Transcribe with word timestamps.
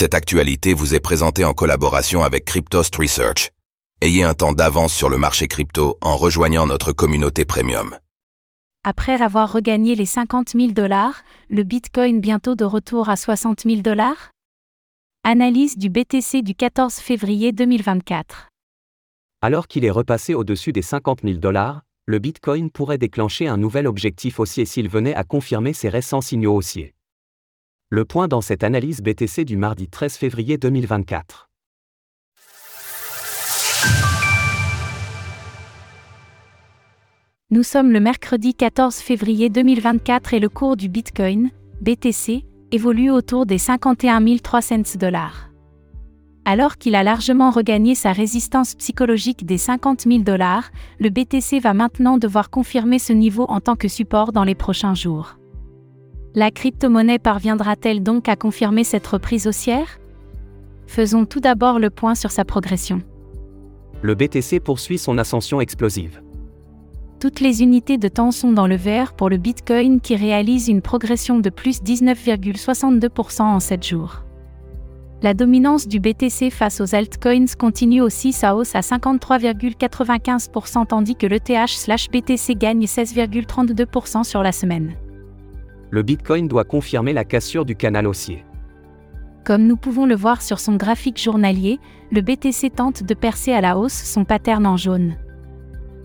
Cette 0.00 0.14
actualité 0.14 0.74
vous 0.74 0.94
est 0.94 1.00
présentée 1.00 1.44
en 1.44 1.54
collaboration 1.54 2.22
avec 2.22 2.44
Cryptost 2.44 2.94
Research. 2.94 3.50
Ayez 4.00 4.22
un 4.22 4.32
temps 4.32 4.52
d'avance 4.52 4.94
sur 4.94 5.08
le 5.08 5.18
marché 5.18 5.48
crypto 5.48 5.98
en 6.00 6.16
rejoignant 6.16 6.68
notre 6.68 6.92
communauté 6.92 7.44
premium. 7.44 7.98
Après 8.84 9.20
avoir 9.20 9.52
regagné 9.52 9.96
les 9.96 10.06
50 10.06 10.50
000 10.50 10.70
dollars, 10.70 11.22
le 11.50 11.64
Bitcoin 11.64 12.20
bientôt 12.20 12.54
de 12.54 12.64
retour 12.64 13.08
à 13.08 13.16
60 13.16 13.62
000 13.62 13.80
dollars? 13.80 14.30
Analyse 15.24 15.76
du 15.76 15.90
BTC 15.90 16.42
du 16.42 16.54
14 16.54 16.94
février 16.94 17.50
2024. 17.50 18.50
Alors 19.42 19.66
qu'il 19.66 19.84
est 19.84 19.90
repassé 19.90 20.32
au-dessus 20.32 20.70
des 20.70 20.82
50 20.82 21.22
000 21.24 21.38
dollars, 21.38 21.82
le 22.06 22.20
Bitcoin 22.20 22.70
pourrait 22.70 22.98
déclencher 22.98 23.48
un 23.48 23.56
nouvel 23.56 23.88
objectif 23.88 24.38
haussier 24.38 24.64
s'il 24.64 24.88
venait 24.88 25.16
à 25.16 25.24
confirmer 25.24 25.72
ses 25.72 25.88
récents 25.88 26.20
signaux 26.20 26.54
haussiers. 26.54 26.94
Le 27.90 28.04
point 28.04 28.28
dans 28.28 28.42
cette 28.42 28.64
analyse 28.64 29.00
BTC 29.00 29.46
du 29.46 29.56
mardi 29.56 29.88
13 29.88 30.16
février 30.16 30.58
2024. 30.58 31.48
Nous 37.50 37.62
sommes 37.62 37.90
le 37.90 38.00
mercredi 38.00 38.52
14 38.52 38.96
février 38.96 39.48
2024 39.48 40.34
et 40.34 40.38
le 40.38 40.50
cours 40.50 40.76
du 40.76 40.90
Bitcoin, 40.90 41.48
BTC, 41.80 42.44
évolue 42.72 43.10
autour 43.10 43.46
des 43.46 43.56
51 43.56 44.36
300 44.36 44.98
dollars. 45.00 45.48
Alors 46.44 46.76
qu'il 46.76 46.94
a 46.94 47.02
largement 47.02 47.50
regagné 47.50 47.94
sa 47.94 48.12
résistance 48.12 48.74
psychologique 48.74 49.46
des 49.46 49.56
50 49.56 50.02
000 50.02 50.18
dollars, 50.24 50.72
le 50.98 51.08
BTC 51.08 51.58
va 51.58 51.72
maintenant 51.72 52.18
devoir 52.18 52.50
confirmer 52.50 52.98
ce 52.98 53.14
niveau 53.14 53.46
en 53.48 53.60
tant 53.60 53.76
que 53.76 53.88
support 53.88 54.32
dans 54.32 54.44
les 54.44 54.54
prochains 54.54 54.94
jours. 54.94 55.37
La 56.38 56.50
crypto-monnaie 56.52 57.18
parviendra-t-elle 57.18 58.00
donc 58.00 58.28
à 58.28 58.36
confirmer 58.36 58.84
cette 58.84 59.08
reprise 59.08 59.48
haussière? 59.48 59.98
Faisons 60.86 61.24
tout 61.24 61.40
d'abord 61.40 61.80
le 61.80 61.90
point 61.90 62.14
sur 62.14 62.30
sa 62.30 62.44
progression. 62.44 63.02
Le 64.02 64.14
BTC 64.14 64.60
poursuit 64.60 64.98
son 64.98 65.18
ascension 65.18 65.60
explosive. 65.60 66.22
Toutes 67.18 67.40
les 67.40 67.64
unités 67.64 67.98
de 67.98 68.06
temps 68.06 68.30
sont 68.30 68.52
dans 68.52 68.68
le 68.68 68.76
vert 68.76 69.14
pour 69.14 69.28
le 69.28 69.36
Bitcoin 69.36 70.00
qui 70.00 70.14
réalise 70.14 70.68
une 70.68 70.80
progression 70.80 71.40
de 71.40 71.50
plus 71.50 71.82
19,62% 71.82 73.42
en 73.42 73.58
7 73.58 73.84
jours. 73.84 74.22
La 75.22 75.34
dominance 75.34 75.88
du 75.88 75.98
BTC 75.98 76.50
face 76.50 76.80
aux 76.80 76.94
altcoins 76.94 77.46
continue 77.58 78.00
aussi 78.00 78.32
sa 78.32 78.54
hausse 78.54 78.76
à 78.76 78.80
53,95% 78.82 80.86
tandis 80.86 81.16
que 81.16 81.26
l'ETH/BTC 81.26 82.54
gagne 82.54 82.84
16,32% 82.84 84.22
sur 84.22 84.44
la 84.44 84.52
semaine 84.52 84.94
le 85.90 86.02
Bitcoin 86.02 86.48
doit 86.48 86.64
confirmer 86.64 87.12
la 87.12 87.24
cassure 87.24 87.64
du 87.64 87.76
canal 87.76 88.06
haussier. 88.06 88.44
Comme 89.44 89.66
nous 89.66 89.76
pouvons 89.76 90.04
le 90.04 90.14
voir 90.14 90.42
sur 90.42 90.60
son 90.60 90.76
graphique 90.76 91.20
journalier, 91.20 91.80
le 92.12 92.20
BTC 92.20 92.70
tente 92.70 93.02
de 93.02 93.14
percer 93.14 93.52
à 93.52 93.60
la 93.60 93.78
hausse 93.78 93.94
son 93.94 94.24
pattern 94.24 94.66
en 94.66 94.76
jaune. 94.76 95.16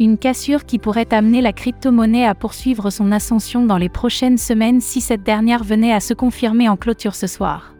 Une 0.00 0.18
cassure 0.18 0.64
qui 0.64 0.78
pourrait 0.78 1.12
amener 1.12 1.40
la 1.40 1.52
crypto-monnaie 1.52 2.26
à 2.26 2.34
poursuivre 2.34 2.90
son 2.90 3.12
ascension 3.12 3.64
dans 3.64 3.78
les 3.78 3.88
prochaines 3.88 4.38
semaines 4.38 4.80
si 4.80 5.00
cette 5.00 5.22
dernière 5.22 5.62
venait 5.62 5.92
à 5.92 6.00
se 6.00 6.14
confirmer 6.14 6.68
en 6.68 6.76
clôture 6.76 7.14
ce 7.14 7.26
soir. 7.26 7.74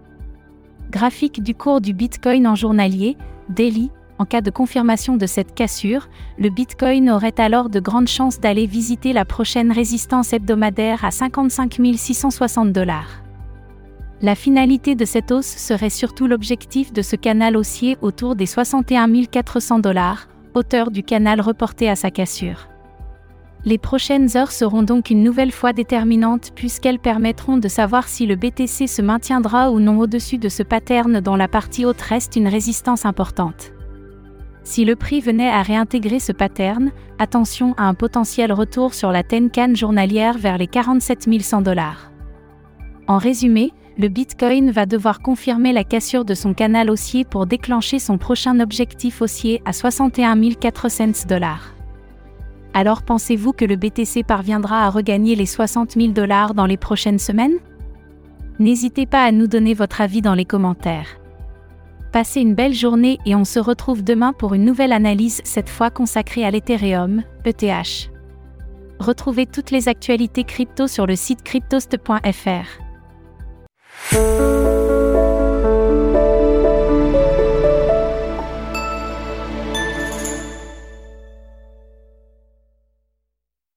Graphique 0.90 1.42
du 1.42 1.54
cours 1.54 1.80
du 1.80 1.92
Bitcoin 1.92 2.46
en 2.46 2.54
journalier, 2.54 3.16
daily, 3.48 3.90
en 4.18 4.24
cas 4.24 4.40
de 4.40 4.50
confirmation 4.50 5.16
de 5.16 5.26
cette 5.26 5.54
cassure, 5.54 6.08
le 6.38 6.48
Bitcoin 6.48 7.10
aurait 7.10 7.38
alors 7.38 7.68
de 7.68 7.80
grandes 7.80 8.08
chances 8.08 8.38
d'aller 8.38 8.66
visiter 8.66 9.12
la 9.12 9.24
prochaine 9.24 9.72
résistance 9.72 10.32
hebdomadaire 10.32 11.04
à 11.04 11.10
55 11.10 11.80
660 11.96 12.72
dollars. 12.72 13.22
La 14.22 14.36
finalité 14.36 14.94
de 14.94 15.04
cette 15.04 15.32
hausse 15.32 15.46
serait 15.46 15.90
surtout 15.90 16.26
l'objectif 16.26 16.92
de 16.92 17.02
ce 17.02 17.16
canal 17.16 17.56
haussier 17.56 17.98
autour 18.00 18.36
des 18.36 18.46
61 18.46 19.24
400 19.24 19.80
dollars, 19.80 20.28
hauteur 20.54 20.90
du 20.90 21.02
canal 21.02 21.40
reporté 21.40 21.90
à 21.90 21.96
sa 21.96 22.10
cassure. 22.10 22.68
Les 23.66 23.78
prochaines 23.78 24.36
heures 24.36 24.52
seront 24.52 24.82
donc 24.82 25.10
une 25.10 25.22
nouvelle 25.22 25.50
fois 25.50 25.72
déterminantes 25.72 26.52
puisqu'elles 26.54 26.98
permettront 26.98 27.56
de 27.56 27.68
savoir 27.68 28.08
si 28.08 28.26
le 28.26 28.36
BTC 28.36 28.86
se 28.86 29.02
maintiendra 29.02 29.70
ou 29.70 29.80
non 29.80 29.98
au-dessus 29.98 30.38
de 30.38 30.50
ce 30.50 30.62
pattern 30.62 31.20
dont 31.20 31.36
la 31.36 31.48
partie 31.48 31.84
haute 31.84 32.00
reste 32.00 32.36
une 32.36 32.48
résistance 32.48 33.06
importante. 33.06 33.72
Si 34.64 34.86
le 34.86 34.96
prix 34.96 35.20
venait 35.20 35.50
à 35.50 35.62
réintégrer 35.62 36.18
ce 36.18 36.32
pattern, 36.32 36.90
attention 37.18 37.74
à 37.76 37.84
un 37.84 37.92
potentiel 37.92 38.50
retour 38.50 38.94
sur 38.94 39.12
la 39.12 39.22
Tenkan 39.22 39.74
journalière 39.74 40.38
vers 40.38 40.56
les 40.56 40.66
47 40.66 41.28
100 41.40 41.60
dollars. 41.60 42.10
En 43.06 43.18
résumé, 43.18 43.72
le 43.98 44.08
Bitcoin 44.08 44.70
va 44.70 44.86
devoir 44.86 45.20
confirmer 45.20 45.72
la 45.72 45.84
cassure 45.84 46.24
de 46.24 46.34
son 46.34 46.54
canal 46.54 46.90
haussier 46.90 47.24
pour 47.24 47.46
déclencher 47.46 47.98
son 47.98 48.16
prochain 48.16 48.58
objectif 48.58 49.20
haussier 49.20 49.60
à 49.66 49.74
61 49.74 50.54
400 50.54 51.28
dollars. 51.28 51.74
Alors 52.72 53.02
pensez-vous 53.02 53.52
que 53.52 53.66
le 53.66 53.76
BTC 53.76 54.24
parviendra 54.24 54.86
à 54.86 54.90
regagner 54.90 55.36
les 55.36 55.46
60 55.46 55.92
000 55.92 56.08
dollars 56.08 56.54
dans 56.54 56.66
les 56.66 56.78
prochaines 56.78 57.20
semaines? 57.20 57.58
N'hésitez 58.58 59.04
pas 59.04 59.24
à 59.24 59.30
nous 59.30 59.46
donner 59.46 59.74
votre 59.74 60.00
avis 60.00 60.22
dans 60.22 60.34
les 60.34 60.46
commentaires. 60.46 61.18
Passez 62.14 62.40
une 62.40 62.54
belle 62.54 62.74
journée 62.74 63.18
et 63.26 63.34
on 63.34 63.44
se 63.44 63.58
retrouve 63.58 64.04
demain 64.04 64.32
pour 64.32 64.54
une 64.54 64.64
nouvelle 64.64 64.92
analyse, 64.92 65.40
cette 65.42 65.68
fois 65.68 65.90
consacrée 65.90 66.44
à 66.44 66.52
l'Ethereum, 66.52 67.24
ETH. 67.44 68.08
Retrouvez 69.00 69.46
toutes 69.46 69.72
les 69.72 69.88
actualités 69.88 70.44
crypto 70.44 70.86
sur 70.86 71.08
le 71.08 71.16
site 71.16 71.42
cryptost.fr. 71.42 72.68